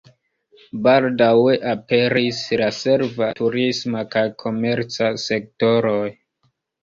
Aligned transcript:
Baldaŭe 0.85 1.51
aperis 1.73 2.39
la 2.61 2.69
serva, 2.79 3.27
turisma 3.41 4.03
kaj 4.15 4.25
komerca 4.45 5.11
sektoroj. 5.27 6.01